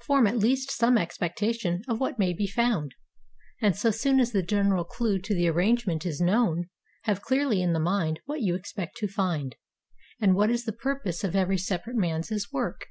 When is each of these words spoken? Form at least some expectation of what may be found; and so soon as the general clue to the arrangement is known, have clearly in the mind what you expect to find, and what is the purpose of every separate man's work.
Form 0.00 0.26
at 0.26 0.38
least 0.38 0.70
some 0.70 0.96
expectation 0.96 1.82
of 1.88 2.00
what 2.00 2.18
may 2.18 2.32
be 2.32 2.46
found; 2.46 2.94
and 3.60 3.76
so 3.76 3.90
soon 3.90 4.18
as 4.18 4.32
the 4.32 4.42
general 4.42 4.82
clue 4.82 5.18
to 5.18 5.34
the 5.34 5.46
arrangement 5.46 6.06
is 6.06 6.22
known, 6.22 6.70
have 7.02 7.20
clearly 7.20 7.60
in 7.60 7.74
the 7.74 7.78
mind 7.78 8.18
what 8.24 8.40
you 8.40 8.54
expect 8.54 8.96
to 8.96 9.06
find, 9.08 9.56
and 10.22 10.34
what 10.34 10.48
is 10.48 10.64
the 10.64 10.72
purpose 10.72 11.22
of 11.22 11.36
every 11.36 11.58
separate 11.58 11.96
man's 11.96 12.32
work. 12.50 12.86